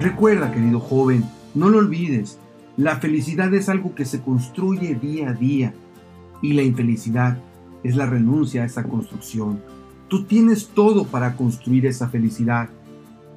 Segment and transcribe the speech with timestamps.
[0.00, 1.24] Recuerda, querido joven,
[1.54, 2.38] no lo olvides,
[2.76, 5.72] la felicidad es algo que se construye día a día
[6.42, 7.38] y la infelicidad
[7.82, 9.62] es la renuncia a esa construcción.
[10.08, 12.68] Tú tienes todo para construir esa felicidad.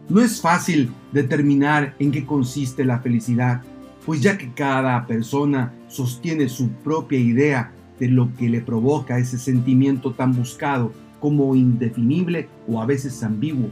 [0.10, 3.62] No es fácil determinar en qué consiste la felicidad,
[4.06, 9.38] pues ya que cada persona sostiene su propia idea de lo que le provoca ese
[9.38, 10.92] sentimiento tan buscado
[11.22, 13.70] como indefinible o a veces ambiguo.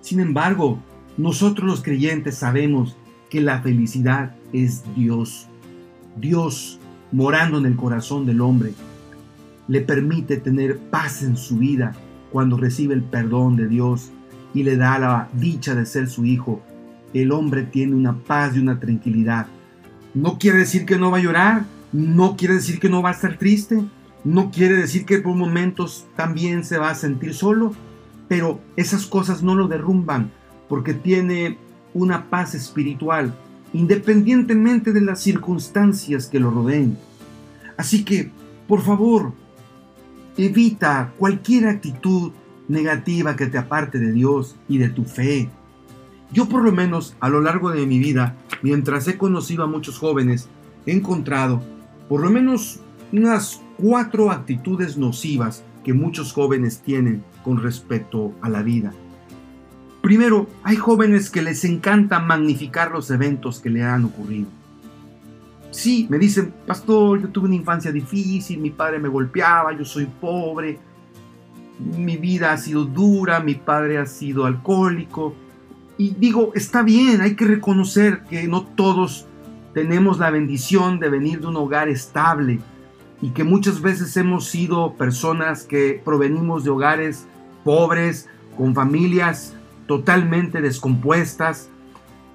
[0.00, 0.78] Sin embargo,
[1.16, 2.96] nosotros los creyentes sabemos
[3.28, 5.46] que la felicidad es Dios.
[6.16, 6.78] Dios
[7.12, 8.74] morando en el corazón del hombre
[9.68, 11.92] le permite tener paz en su vida
[12.32, 14.10] cuando recibe el perdón de Dios
[14.52, 16.60] y le da la dicha de ser su hijo.
[17.14, 19.46] El hombre tiene una paz y una tranquilidad.
[20.14, 23.14] No quiere decir que no va a llorar, no quiere decir que no va a
[23.14, 23.82] estar triste,
[24.24, 27.72] no quiere decir que por momentos también se va a sentir solo,
[28.28, 30.30] pero esas cosas no lo derrumban
[30.70, 31.58] porque tiene
[31.92, 33.34] una paz espiritual
[33.74, 36.96] independientemente de las circunstancias que lo rodeen.
[37.76, 38.30] Así que,
[38.66, 39.32] por favor,
[40.36, 42.32] Evita cualquier actitud
[42.66, 45.50] negativa que te aparte de Dios y de tu fe.
[46.32, 49.98] Yo por lo menos a lo largo de mi vida, mientras he conocido a muchos
[49.98, 50.48] jóvenes,
[50.86, 51.62] he encontrado
[52.08, 52.80] por lo menos
[53.12, 58.94] unas cuatro actitudes nocivas que muchos jóvenes tienen con respecto a la vida.
[60.02, 64.48] Primero, hay jóvenes que les encanta magnificar los eventos que le han ocurrido.
[65.70, 70.06] Sí, me dicen, pastor, yo tuve una infancia difícil, mi padre me golpeaba, yo soy
[70.06, 70.78] pobre,
[71.96, 75.34] mi vida ha sido dura, mi padre ha sido alcohólico.
[75.96, 79.26] Y digo, está bien, hay que reconocer que no todos
[79.74, 82.58] tenemos la bendición de venir de un hogar estable
[83.22, 87.26] y que muchas veces hemos sido personas que provenimos de hogares
[87.64, 89.54] pobres, con familias
[89.90, 91.68] totalmente descompuestas,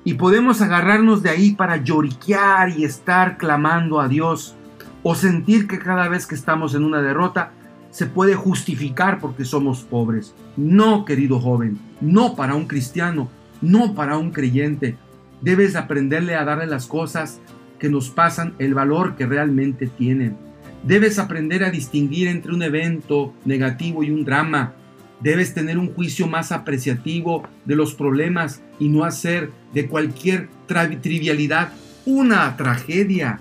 [0.03, 4.57] y podemos agarrarnos de ahí para lloriquear y estar clamando a Dios
[5.03, 7.53] o sentir que cada vez que estamos en una derrota
[7.91, 10.35] se puede justificar porque somos pobres.
[10.57, 13.29] No, querido joven, no para un cristiano,
[13.61, 14.97] no para un creyente.
[15.39, 17.39] Debes aprenderle a darle las cosas
[17.79, 20.35] que nos pasan el valor que realmente tienen.
[20.83, 24.73] Debes aprender a distinguir entre un evento negativo y un drama
[25.25, 31.73] Debes tener un juicio más apreciativo de los problemas y no hacer de cualquier trivialidad
[32.05, 33.39] una tragedia.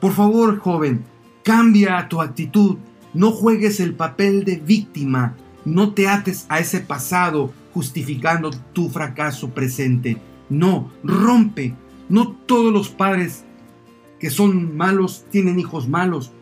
[0.00, 1.04] Por favor, joven,
[1.44, 2.78] cambia tu actitud.
[3.12, 5.36] No juegues el papel de víctima.
[5.64, 10.16] No te ates a ese pasado justificando tu fracaso presente.
[10.50, 11.76] No, rompe.
[12.08, 13.44] No todos los padres
[14.18, 16.32] que son malos tienen hijos malos.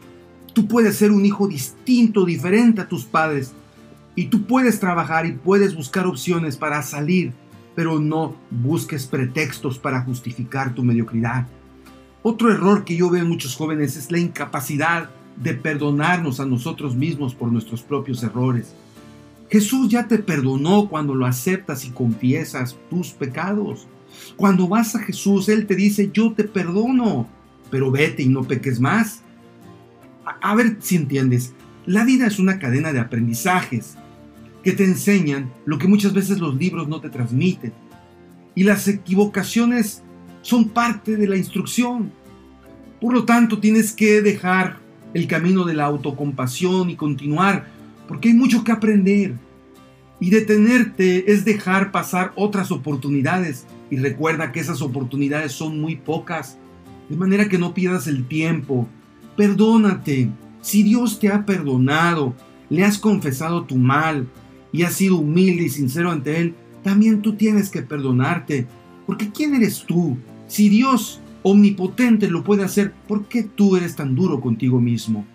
[0.54, 3.52] Tú puedes ser un hijo distinto, diferente a tus padres.
[4.14, 7.32] Y tú puedes trabajar y puedes buscar opciones para salir,
[7.74, 11.46] pero no busques pretextos para justificar tu mediocridad.
[12.22, 16.94] Otro error que yo veo en muchos jóvenes es la incapacidad de perdonarnos a nosotros
[16.94, 18.74] mismos por nuestros propios errores.
[19.50, 23.86] Jesús ya te perdonó cuando lo aceptas y confiesas tus pecados.
[24.36, 27.28] Cuando vas a Jesús, Él te dice, yo te perdono,
[27.70, 29.22] pero vete y no peques más.
[30.24, 31.54] A, ver si entiendes,
[31.86, 33.96] la vida es una cadena de aprendizajes
[34.62, 37.72] que te enseñan lo que muchas veces los libros no te transmiten.
[38.54, 40.02] Y las equivocaciones
[40.42, 42.12] son parte de la instrucción.
[43.00, 44.78] Por lo tanto, tienes que dejar
[45.14, 47.66] el camino de la autocompasión y continuar,
[48.06, 49.34] porque hay mucho que aprender.
[50.20, 53.66] Y detenerte es dejar pasar otras oportunidades.
[53.90, 56.58] Y recuerda que esas oportunidades son muy pocas.
[57.08, 58.86] De manera que no pierdas el tiempo.
[59.36, 60.30] Perdónate.
[60.60, 62.34] Si Dios te ha perdonado,
[62.70, 64.28] le has confesado tu mal,
[64.72, 68.66] y has sido humilde y sincero ante Él, también tú tienes que perdonarte.
[69.06, 70.16] Porque ¿quién eres tú?
[70.48, 75.26] Si Dios omnipotente lo puede hacer, ¿por qué tú eres tan duro contigo mismo?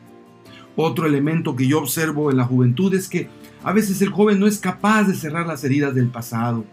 [0.75, 3.29] Otro elemento que yo observo en la juventud es que
[3.63, 6.65] a veces el joven no es capaz de cerrar las heridas del pasado.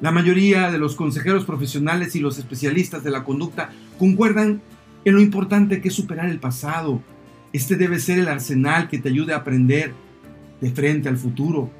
[0.00, 4.62] La mayoría de los consejeros profesionales y los especialistas de la conducta concuerdan
[5.04, 7.02] en lo importante que es superar el pasado.
[7.52, 9.92] Este debe ser el arsenal que te ayude a aprender
[10.60, 11.70] de frente al futuro.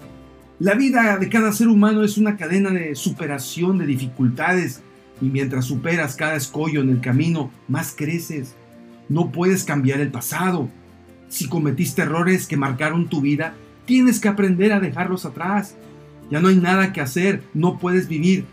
[0.58, 4.82] La vida de cada ser humano es una cadena de superación de dificultades
[5.20, 8.54] y mientras superas cada escollo en el camino, más creces.
[9.08, 10.68] No puedes cambiar el pasado.
[11.28, 13.54] Si cometiste errores que marcaron tu vida,
[13.84, 15.76] tienes que aprender a dejarlos atrás.
[16.30, 18.44] Ya no hay nada que hacer, no puedes vivir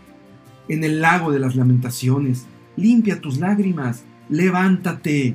[0.68, 2.46] en el lago de las lamentaciones.
[2.76, 5.34] Limpia tus lágrimas, levántate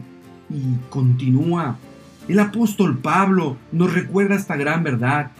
[0.50, 1.78] y continúa.
[2.31, 5.33] El apóstol Pablo nos recuerda esta gran verdad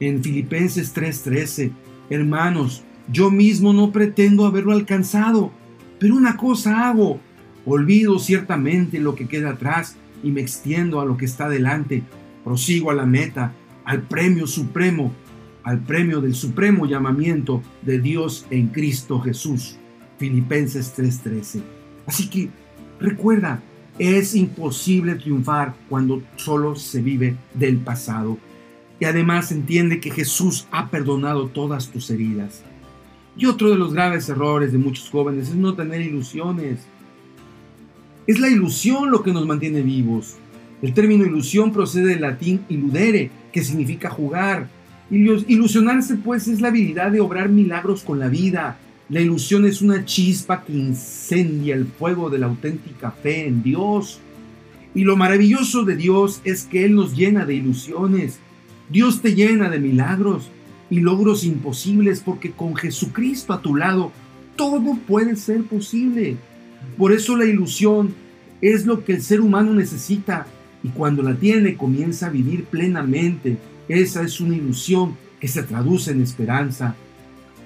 [0.00, 1.70] en Filipenses 3:13.
[2.10, 5.52] Hermanos, Yo mismo no pretendo haberlo alcanzado,
[6.00, 7.20] pero una cosa hago,
[7.64, 9.94] olvido ciertamente lo que queda atrás
[10.24, 12.02] y me extiendo a lo que está delante,
[12.42, 13.52] prosigo a la meta,
[13.84, 15.12] al premio supremo,
[15.62, 19.76] al premio del supremo llamamiento de Dios en Cristo Jesús.
[20.18, 21.62] Filipenses 3:13.
[22.04, 22.50] Así que
[22.98, 23.62] recuerda,
[23.98, 28.38] es imposible triunfar cuando solo se vive del pasado.
[28.98, 32.62] Y además entiende que Jesús ha perdonado todas tus heridas.
[33.36, 36.80] Y otro de los graves errores de muchos jóvenes es no tener ilusiones.
[38.26, 40.36] Es la ilusión lo que nos mantiene vivos.
[40.82, 44.68] El término ilusión procede del latín iludere, que significa jugar.
[45.10, 48.78] Ilusionarse pues es la habilidad de obrar milagros con la vida.
[49.12, 54.20] La ilusión es una chispa que incendia el fuego de la auténtica fe en Dios.
[54.94, 58.38] Y lo maravilloso de Dios es que Él nos llena de ilusiones.
[58.88, 60.48] Dios te llena de milagros
[60.88, 64.12] y logros imposibles porque con Jesucristo a tu lado
[64.56, 66.38] todo puede ser posible.
[66.96, 68.14] Por eso la ilusión
[68.62, 70.46] es lo que el ser humano necesita
[70.82, 73.58] y cuando la tiene comienza a vivir plenamente.
[73.90, 76.96] Esa es una ilusión que se traduce en esperanza.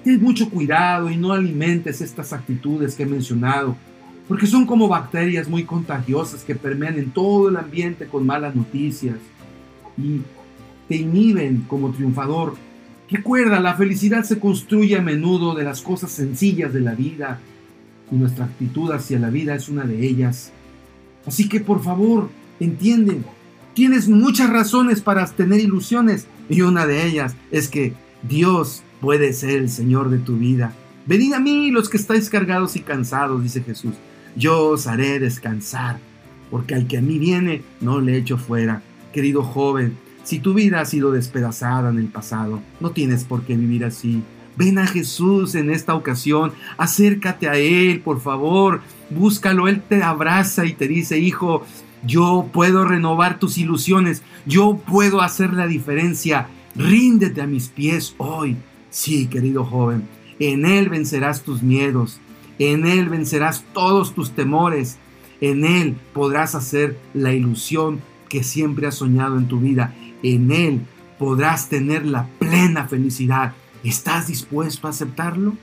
[0.03, 3.75] Ten mucho cuidado y no alimentes estas actitudes que he mencionado,
[4.27, 9.15] porque son como bacterias muy contagiosas que permean en todo el ambiente con malas noticias
[9.97, 10.21] y
[10.87, 12.55] te inhiben como triunfador.
[13.09, 17.39] Recuerda, la felicidad se construye a menudo de las cosas sencillas de la vida
[18.11, 20.51] y nuestra actitud hacia la vida es una de ellas.
[21.25, 22.29] Así que por favor,
[22.59, 23.21] entiende,
[23.73, 27.93] tienes muchas razones para tener ilusiones y una de ellas es que
[28.27, 30.73] Dios puede ser el Señor de tu vida.
[31.05, 33.93] Venid a mí los que estáis cargados y cansados, dice Jesús.
[34.35, 35.99] Yo os haré descansar,
[36.51, 38.81] porque al que a mí viene no le echo fuera.
[39.13, 43.55] Querido joven, si tu vida ha sido despedazada en el pasado, no tienes por qué
[43.55, 44.21] vivir así.
[44.57, 50.65] Ven a Jesús en esta ocasión, acércate a Él, por favor, búscalo, Él te abraza
[50.65, 51.63] y te dice, hijo,
[52.05, 58.57] yo puedo renovar tus ilusiones, yo puedo hacer la diferencia, ríndete a mis pies hoy.
[58.97, 60.07] Sí, querido joven,
[60.39, 62.19] en Él vencerás tus miedos,
[62.57, 64.97] en Él vencerás todos tus temores,
[65.39, 70.81] en Él podrás hacer la ilusión que siempre has soñado en tu vida, en Él
[71.19, 73.53] podrás tener la plena felicidad
[73.83, 75.53] ¿Estás dispuesto a aceptarlo?